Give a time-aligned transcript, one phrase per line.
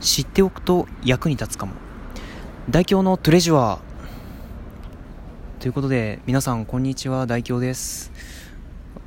[0.00, 1.72] 知っておくと役に立つかも。
[2.70, 3.80] 大京のトレジュアー。
[5.60, 7.26] ということで皆さんこんにちは。
[7.26, 8.12] 大京です。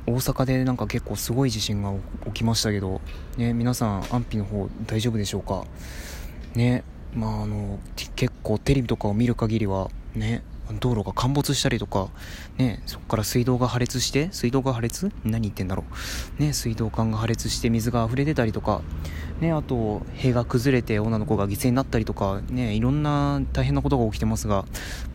[0.06, 1.94] 大阪でなんか結構すごい地震が
[2.26, 3.00] 起きましたけど、
[3.38, 5.64] ね、皆さん安否の方大丈夫でしょうか？
[6.54, 6.84] ね
[7.14, 7.78] まああの
[8.14, 10.42] 結構テレビとかを見る限りはね
[10.80, 12.08] 道路が陥没したりとか、
[12.58, 15.12] ね、そこから水道が破裂して、水道が破裂？
[15.24, 15.84] 何言ってんだろ
[16.38, 16.42] う。
[16.42, 18.82] ね、水道管が破裂して水が溢れ出たりとか、
[19.40, 24.64] ね、あと、塀が崩れて女の子が犠牲になったりとか、ね、いろんな大変なことが起きてますが、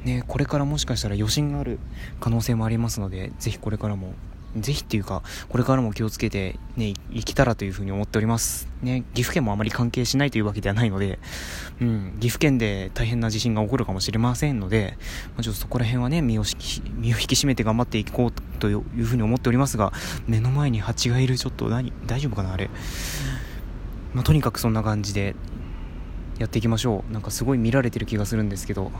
[0.04, 1.80] ね、これからもしかしたら余震がある
[2.20, 4.14] 可能性もありますので、ぜひこれからも
[4.61, 8.67] ぜひっていうか、これからも気をつけてね、生きたらというふうに思っております。
[8.81, 11.20] ね、岐阜県もあまり関係しないというわけではないので、
[11.81, 14.97] うん、岐阜県で大変な地震が起こるかもしれませんので、
[15.35, 16.43] まあ、ちょっとそこら辺はね、身を
[16.97, 19.93] 身を引き締めて頑張っていこうというふうに思っておりますが、
[20.27, 22.69] 目の前に蜂がいる、ちょっと何、大丈夫かな、あれ。
[24.13, 25.35] まあ、とにかくそんな感じで、
[26.39, 27.13] やっていきましょう。
[27.13, 28.91] なんかすごい見られてる気がするんですけど。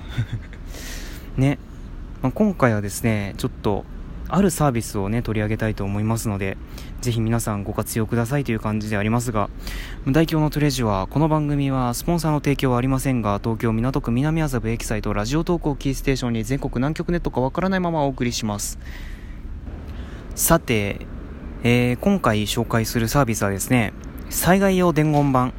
[1.38, 1.59] ね。
[2.21, 3.86] まあ、今回はですね、ちょっと、
[4.30, 6.58] あるサービスをね、取り上げたいと思いますので、
[7.02, 9.50] ぜひ皆さんご活用くださいという感じでありますが、
[10.08, 18.80] 大京のトレジは、この番組はスポンサーの提供はありませんが、東京港区南麻布駅サイトラジオ投稿キーステーションに全国南極ネットかわからないままお送りします。
[20.36, 21.05] さて、
[21.64, 23.94] えー、今回紹介するサービスはですね、
[24.30, 25.53] 災害用伝言板。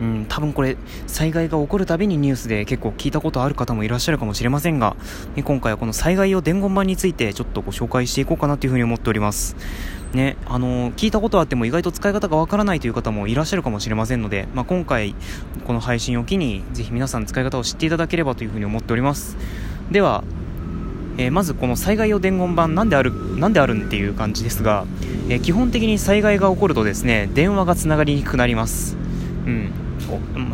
[0.00, 0.76] うん、多分これ、
[1.06, 4.96] 災害が起こるたびにニュースで結構聞いたことある方もいらっしゃるかもしれませんが、
[5.44, 9.56] 今回はこの災害用伝言板についてちょっとご紹介していこうかなというふうに思っております。
[10.12, 15.14] ね、あの聞いたことあっても意外と使い方がわからないという方もいらっしゃるかもしれませんので、まあ、今回、
[15.66, 19.36] この配信を機に、ぜひ皆さん使い方を知っていただければというふうに思っております。
[19.90, 20.22] では、
[21.18, 24.86] え、まずこの災害用伝言板なんである、なんであるっていう感じですが、
[25.28, 29.01] え、基本的に災害が起こるとですね、電話がつながりにくくなります。
[29.46, 29.72] うん。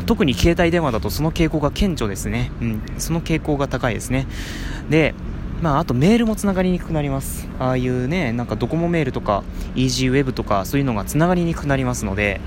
[0.06, 2.50] 特に携帯電話だとその傾向が顕著ですね。
[2.60, 4.26] うん、その傾向が高いですね。
[4.90, 5.14] で、
[5.62, 7.48] まあ、あとメールもつながりにくくなります。
[7.58, 9.42] ああいうね、なんかドコモメールとか、
[9.74, 12.40] EasyWeb とか、そういうのがつながりにくくなりますので、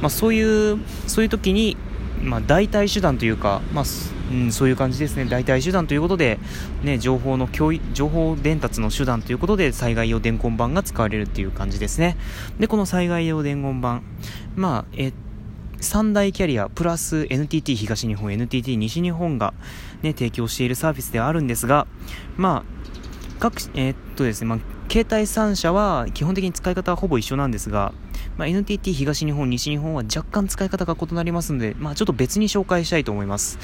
[0.00, 1.76] まあ、そういう、そういう時に、
[2.22, 3.84] まあ、代替手段というか、まあ、
[4.32, 5.26] うん、そういう感じですね。
[5.26, 6.38] 代替手段ということで、
[6.82, 12.16] ね、情報の共、情報伝達の手段ということで、災害用伝言板が使われるっていう感じですね。
[12.58, 14.00] で、この災害用伝言板、
[14.56, 15.12] まあ、えっ
[15.84, 19.54] 三大キャリアプラス NTT 東日本 NTT 西日本が、
[20.02, 21.86] ね、提供しているサービスではあるんですが、
[22.36, 24.58] まあ、各、えー、っとですね、まあ、
[24.90, 27.92] 携帯3社は基本的に使い方はほぼ一緒なんですが、
[28.36, 33.58] まあ、NTT 東日本、西日本は若干使い方が異なりますので、まあ、ちょっと別に紹介したいと思います。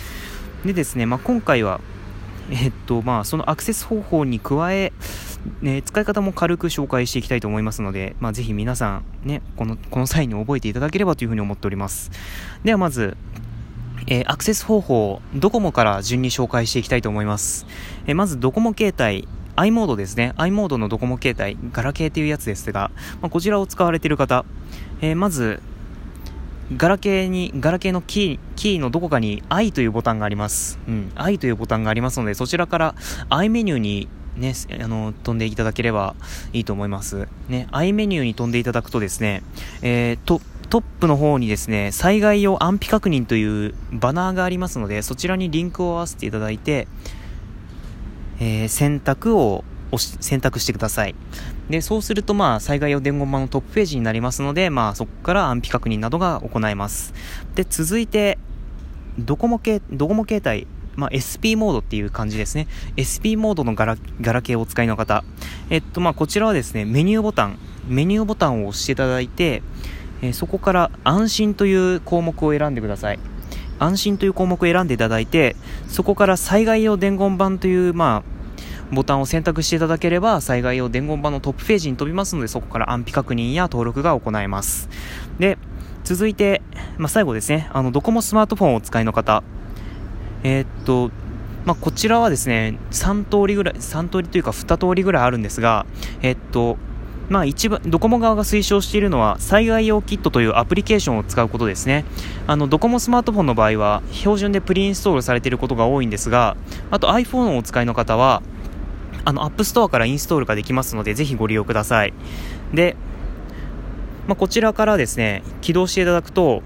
[0.65, 1.81] でですね、まあ、今回は、
[2.51, 4.93] えっと、まあ、そのアクセス方法に加え、
[5.63, 12.11] ね、使い方も軽く紹介していきたいと思いますので、まあ、ぜひ皆さん、ね、この、この際に覚えていただければというふうに思っております。
[12.65, 13.17] ではまず、
[14.07, 17.67] えー、アクセス方法、ドコモから順に紹介していきたいと思います。
[18.07, 20.33] えー、まず、ドコモ携帯、i モードですね。
[20.37, 22.91] i モードのドコモ携帯、ガラケーというやつですが、
[23.21, 24.45] まあ、こちらを使われている方、
[25.01, 25.63] えー、まず、
[26.77, 30.79] ガラケーに、ガラケーのキー、キーのどこかに i というボタンがあります。
[30.87, 32.95] うん、i というボタンがありますので、そちらから
[33.29, 34.09] i メニューに
[34.41, 36.17] ね、あの、飛んでいただければ
[36.53, 37.29] いいと思います。
[37.49, 39.43] ね、i メニューに飛んでいただくとですね、
[39.83, 40.41] えー、と、
[40.71, 46.89] トップの方にですね、災害用安否確認というバナーがありますので、そちらにリンクを合わせていただいて、
[48.41, 49.65] えー、選択を、
[49.97, 51.15] 選択してください。
[51.69, 57.13] で、そうすると、まあ、災害用伝言板のトップページになりますので、まあ、そこから安否確認などが行えます。
[57.55, 58.39] で、続いて、
[59.19, 62.67] ドコモ系、ドコモ携帯、まあ、SP モードっていう感じですね。
[62.97, 65.25] SP モードのガラガラケーをお使いの方。
[65.71, 67.59] えっと、まあ、こちらはですね、メニューボタン、
[67.89, 69.63] メニューボタンを押していただいて、
[70.23, 73.19] え、そこから安心という項目を選んでください。
[73.79, 75.57] 安心という項目を選んでいただいて、
[75.89, 78.41] そこから災害用伝言板という、まあ、
[78.93, 84.89] ボタンを選択していただければ、災害用伝言板のトップページに飛びますので、そこから安否確認や登録が行えます。
[85.39, 85.59] で、
[86.05, 86.61] 続いて、
[86.99, 89.43] まあ、最後ですね、あの、ドコモスマートフォンをお使いの方、
[90.43, 91.11] えー、っと、
[91.65, 95.87] まあ、こちらはですね、3通りぐらい、3通りというか2通りぐらいあるんですが、
[96.23, 96.79] えー、っと、
[97.29, 102.05] まあ一番、ドコモ側が推奨しているのは、災害用キットというアプリケーションを使うことですね。
[102.49, 106.57] あの、ドコモスマートフォンの場合は、標準でプリインストールされていることが多いんですが、
[106.91, 108.43] あと iPhone をお使いの方は、
[109.25, 112.13] あの、 App Store からインストールができますので、ぜひご利用ください。
[112.75, 112.97] で、
[114.27, 116.63] まあ、こちらからですね、起動していただくと、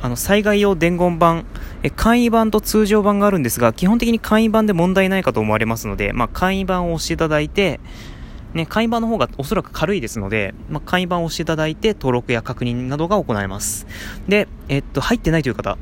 [0.00, 1.44] あの、災害用伝言板、
[1.84, 7.78] え、簡易版と通常版があるんですが、基本的に簡易版で問題ないかと思われますので、まあ、簡易版を押していただいて、
[8.54, 13.86] ね、簡易版の方がおそらく軽いですので、まあ、簡易版を押していただいて登録や確認などが行えます。
[14.28, 15.76] で、えっと、入ってないという方、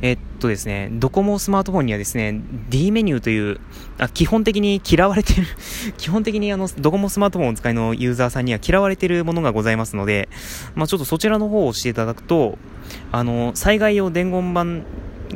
[0.00, 3.60] えっとですね、ドコモスマートフォンにはですね、D メニューという、
[3.98, 5.46] あ基本的に嫌われてる
[5.98, 10.28] 基本的にあの、ドコモスマートフォンを使いのユーザーさんには嫌われているものがございますので、
[10.74, 12.58] まあ、ちょっとそちらの方を押していただくと、
[13.10, 14.86] あの、災害用伝言板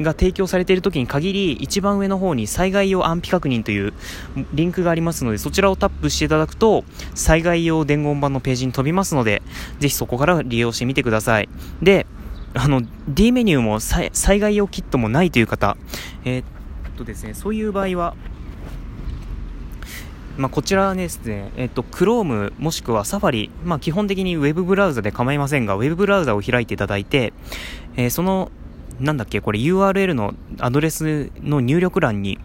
[0.02, 3.92] が提供されている時に限り一番上の方に災害用安否確認という
[4.52, 6.84] リンクがありますのでそちらをタップしていただくと
[7.14, 9.42] 災害用伝言板のページに飛びますので
[9.78, 11.48] ぜひそこから利用してみてください。
[11.82, 12.06] で
[12.54, 15.76] あの D メニューも災害用キットもないという方。
[16.24, 16.44] えー、っ
[16.96, 18.16] とですねそういう場合は
[20.38, 27.32] まあ、こちらはですね、えっと、Chrome もしくは Safari、まあ、基本的に Web ブラウザで構いませんが、Web ブラウザを開いていただいて、
[27.96, 28.52] えー、その
[29.00, 32.38] なんだっけ、これ URL のアドレスの入力欄に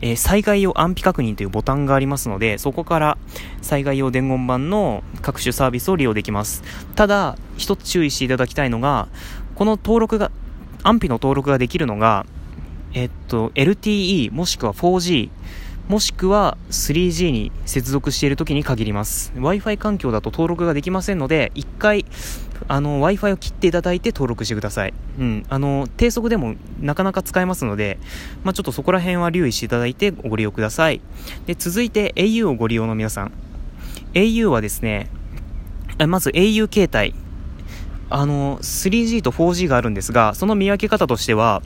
[0.00, 3.18] えー、災害用安否確認というボタンがありますので、そこから
[3.62, 6.62] 災害用伝言板の各種サービスを利用できます。
[6.94, 9.08] ただ、一つ注意していただきたいのが、
[9.54, 10.30] この登録が
[10.82, 12.26] 安否の登録ができるのが、
[12.94, 15.30] えっと、LTE もしくは 4G
[15.88, 19.32] もしくは 3G に接続している時に限ります。
[19.36, 22.06] Wi-Fi 環境だと登録ができませんので、一回、
[22.68, 24.94] あの、Wi-Fi を切っていただいて登録してください。
[25.18, 25.44] うん。
[25.48, 27.98] あの、低速でもなかなか使えますので、
[28.44, 31.00] まあ、ちょっとそこら辺は留意していただいてご利用ください。
[31.46, 33.32] で、続いて au をご利用の皆さん。
[34.14, 35.10] au はですね、
[36.06, 37.14] まず au 携帯。
[38.14, 41.62] あの、3G と 4G があるんですが、その見分け方としては、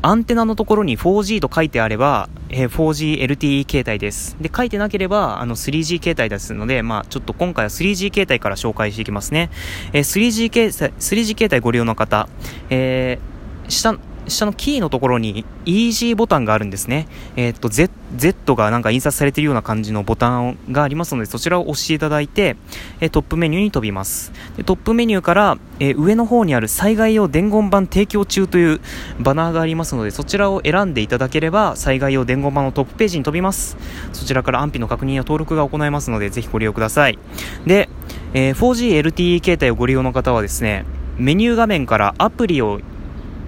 [0.00, 4.36] アンテナのところに 4G と書いてあれば、えー、4G LTE 携帯です。
[4.40, 9.50] で、書いてなければ、あの、3G 携帯ですので、まあ、ちょっと今回は 3G 携帯から紹介していきますね。
[9.92, 12.28] えー、3G 携帯、3G 携帯ご利用の方、
[12.70, 13.98] えー、下、
[14.28, 17.06] 下のキーのところに EG ボタンがあるんですね。
[17.36, 22.56] えー、っと、Z、Z がなんか印刷されているような感じのボタンがありますので、そちらを押していただいて、
[23.00, 24.32] えトップメニューに飛びます。
[24.56, 28.80] でトップメニューから、え上の方にある災害用伝言板提供中という
[29.20, 33.76] バナーがありますので、そちらを選んでいただければ、災害用伝言板のトップページに飛びます。
[34.12, 37.18] そちらから安否の確認や登録が行えますので、ぜひご利用ください。
[37.66, 37.88] で、
[38.34, 40.84] え、4G LTE 携帯をご利用の方はですね、
[41.18, 42.80] メニュー画面からアプリを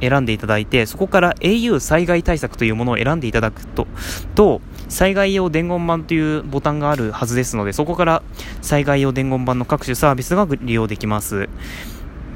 [0.00, 3.86] 選んでいただいて、そこから au 災害対策というものを選んでいただくと、
[4.34, 8.22] と、災害用伝言板というボタンがあるはずですので、そこから
[8.62, 11.48] 災害用伝言板の各種サービスが利用できます。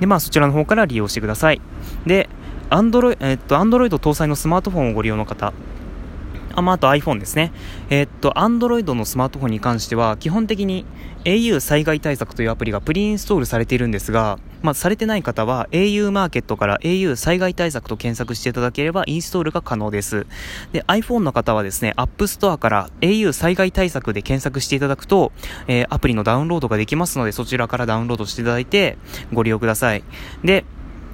[0.00, 1.60] で、まあそちらの方から利用してください。
[2.06, 2.28] で、
[2.70, 5.52] Android、えっと、Android 搭載のスマートフォンをご利用の方、
[6.54, 7.52] あ、まあ、あと iPhone ですね。
[7.90, 10.84] えー、っと、Android のスマートフォンに関しては、基本的に
[11.24, 20.26] au 災害対策というアプリがプリインストールされているんですが、まあ、されてない方は au マーケットから au 災害対策と検索していただければインストールが可能です。
[20.72, 25.32] で、iPhone の方はですね、App Store から au 災害対策で検索していただくと、
[25.66, 28.96] えー、アプリのダウンロードができますので、そちらからダウンロードしていただいて
[29.32, 30.04] ご利用ください。
[30.42, 30.64] で、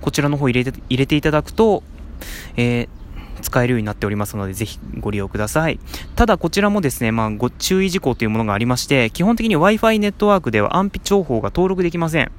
[0.00, 1.82] こちらの方入れて入れていただくと、
[2.56, 2.88] えー、
[3.42, 5.78] 使えるようになっておりますので、ぜひご利用ください。
[6.16, 12.30] ただ、こちらもですね、まあ、ご注意事項というものがありまして、基本的に Wi-Fi ネットワークでは安否情報が登録できません。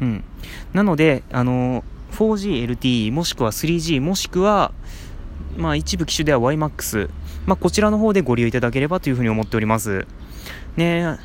[0.00, 0.24] うん。
[0.72, 4.72] なので、あの、4G LTE もしくは 3G もしくは、
[5.56, 7.10] まあ、一部機種では YMAX、
[7.46, 10.06] まあ、こちらの方でご利用いただければというふうに思っております。
[10.76, 11.18] ね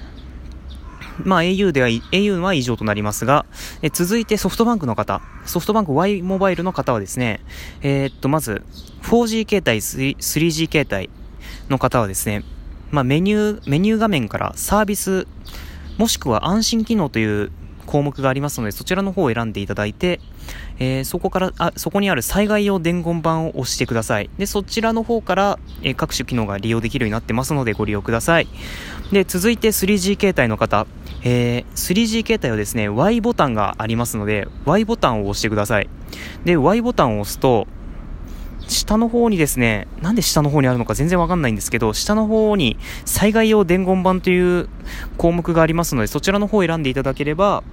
[1.23, 3.45] まあ au では、au は以上となりますが、
[3.81, 7.41] え続いてソフトバンクの方、ソフトバンク Y モバイルの方はですね、
[7.81, 8.63] えー、っと、まず、
[9.03, 9.79] 4G 携帯、
[10.15, 11.09] 3G 携帯
[11.69, 12.43] の方はですね、
[12.91, 15.27] まあメニュー、メニュー画面からサービス、
[15.97, 17.51] もしくは安心機能という
[17.85, 20.19] 項目がありますので、そちらの方を選んでいただいて、
[20.79, 24.29] えー、そこから、あ、そこにある災害用伝言板を押してください。
[24.37, 28.47] で、そちらの方から、えー、各種機能が利用できるようになってますので、ご利用ください。
[29.11, 30.87] で、続いて 3G 携帯の方、
[31.23, 35.89] えー、3G 携帯はですね、Y ボタンがありますので、Y ボタンを押してください。
[36.45, 37.67] で、Y ボタンを押すと、
[38.67, 44.69] 下の方にですね、なんで下の方にあるのか全然わかんないんですけど、下の方に災害用伝言板という
[45.17, 47.63] 項目がありますので、そちらの方を選んでいただければ、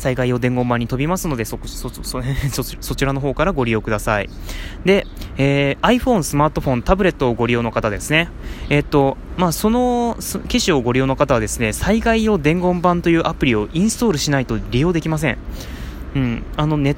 [0.00, 2.22] 災害用伝言板に飛びますので、そ、そ、そ、そ
[2.80, 4.30] そちらの方からご利用ください。
[4.84, 8.28] で、えー、iPhone、スマートフォン、タブレットをご利用の方ですね。
[8.68, 10.16] えっ、と、まあ、その
[10.48, 15.38] 機種をご利用の方はですね、災害用伝言板というアプリをインストールしないと利用できません。
[16.16, 16.96] うん、あのネ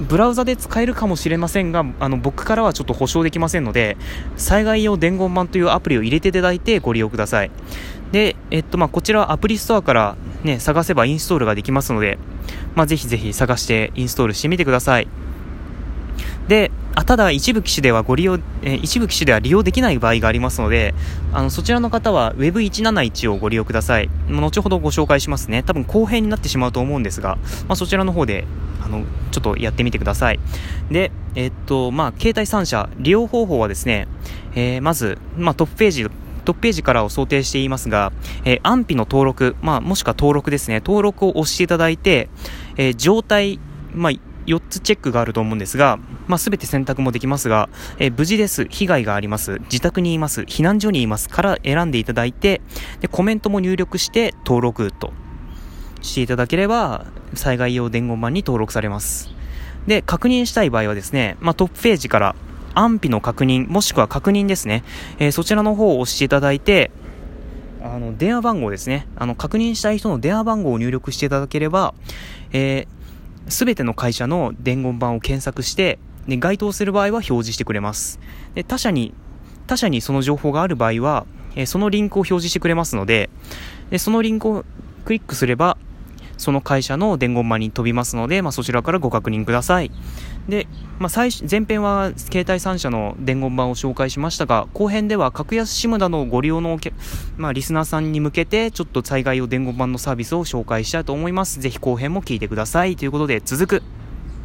[0.00, 3.96] ブラウザで使えるかもしれませんが、あの僕からはちょっと保証できませんので、
[4.36, 7.50] 災害用伝言板というアプリを入れていただいてご利用ください。
[8.10, 12.18] で、えっと、まあ、こちらはアプリストアからね、探せばインストールができますので、
[12.74, 15.08] まあ、ぜひぜひ探してインストールしてみてください。
[16.48, 20.94] で、あただ一部機種ではご利用、えー、一部機種では利用できない場合がありますので、
[21.32, 24.10] あの、そちらの方は Web171 をご利用ください。
[24.28, 25.62] 後ほどご紹介しますね。
[25.62, 27.36] 多分後編になってしまうと思うんですが、
[27.66, 28.44] まあ、そちらの方で、
[28.84, 30.40] あの、ちょっとやってみてください。
[30.90, 34.06] で、えー、っと、まあ、携帯3社、利用方法はですね、
[34.54, 36.06] えー、まず、まあ、トップページ、
[36.44, 38.12] トップページからを想定していますが、
[38.44, 42.28] えー、安否の登録、まあ、もしくは登録ですね、登録を押していただいて、
[42.76, 43.58] えー、状態、
[43.92, 44.12] まあ、
[44.46, 51.28] 4つチェックがあると思うんですが、まあ、全て選択もできますが、えー、無事です、被害があります、自宅にいます、避難所にいます。
[51.28, 52.60] から選んでいただいて、
[53.00, 55.12] で、コメントも入力して登録と
[56.02, 59.30] していただければ、災害用伝言板に登録されます。
[59.86, 62.36] で、確認したい場合はですね、まあ、トップページから
[62.74, 64.84] 安否の確認、もしくは確認ですね、
[65.18, 66.90] えー、そちらの方を押していただいて、
[67.82, 69.06] あの、電話番号ですね。
[69.16, 71.94] あの、確認したい人の電話番号を入力していただければ、
[72.52, 72.86] え
[73.48, 78.18] す、べての会社の伝言板を検索して、で、該当する場合は表示してくれます。
[78.54, 79.12] で、他社に、
[79.66, 81.26] 他社にその情報がある場合は、
[81.56, 83.28] えそのリンクを表示してくれますので、
[83.90, 84.64] で、そのリンクを
[85.04, 85.76] クリックすれば、
[86.36, 89.90] その会社の伝言板に飛びますので、まあ、そちらからご確認ください。
[90.48, 90.66] で、
[90.98, 96.78] まあ、最前編は携帯3社の伝言板を紹介しましたが、後編では格安 SIM などのご利用の、
[97.36, 101.60] まあ、リスナーさんに向けて、ちょっと災害用伝言板のサービスを紹介したいと思います。
[101.60, 102.96] ぜひ後編も聞いてください。
[102.96, 104.03] ということで、続く。